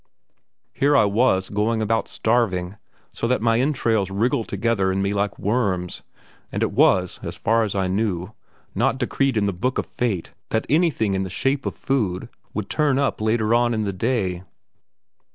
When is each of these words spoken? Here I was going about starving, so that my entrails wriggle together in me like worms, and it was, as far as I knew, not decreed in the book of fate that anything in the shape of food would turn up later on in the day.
Here 0.73 0.97
I 0.97 1.05
was 1.05 1.47
going 1.51 1.79
about 1.79 2.07
starving, 2.07 2.77
so 3.13 3.27
that 3.27 3.39
my 3.39 3.59
entrails 3.59 4.09
wriggle 4.09 4.43
together 4.43 4.91
in 4.91 4.99
me 4.99 5.13
like 5.13 5.37
worms, 5.37 6.01
and 6.51 6.63
it 6.63 6.71
was, 6.71 7.19
as 7.21 7.35
far 7.37 7.61
as 7.61 7.75
I 7.75 7.85
knew, 7.85 8.33
not 8.73 8.97
decreed 8.97 9.37
in 9.37 9.45
the 9.45 9.53
book 9.53 9.77
of 9.77 9.85
fate 9.85 10.31
that 10.49 10.65
anything 10.69 11.13
in 11.13 11.21
the 11.21 11.29
shape 11.29 11.67
of 11.67 11.75
food 11.75 12.29
would 12.51 12.67
turn 12.67 12.97
up 12.97 13.21
later 13.21 13.53
on 13.53 13.75
in 13.75 13.83
the 13.83 13.93
day. 13.93 14.41